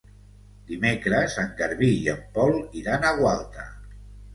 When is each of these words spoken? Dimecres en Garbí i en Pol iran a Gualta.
Dimecres 0.71 1.37
en 1.45 1.53
Garbí 1.61 1.93
i 2.01 2.11
en 2.17 2.27
Pol 2.41 2.53
iran 2.85 3.11
a 3.13 3.17
Gualta. 3.23 3.73